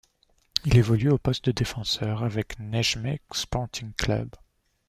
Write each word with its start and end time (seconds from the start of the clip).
Il 0.65 0.77
évolue 0.77 1.11
au 1.11 1.19
poste 1.19 1.45
de 1.45 1.51
défenseur 1.51 2.23
avec 2.23 2.57
le 2.57 2.65
Nejmeh 2.65 3.21
Sporting 3.33 3.93
Club. 3.93 4.31